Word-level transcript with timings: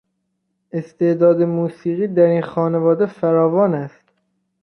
استعداد 0.73 1.41
موسیقی 1.43 2.07
در 2.07 2.25
این 2.25 2.41
خانواده 2.41 3.05
فراوان 3.05 3.73
است. 3.73 4.09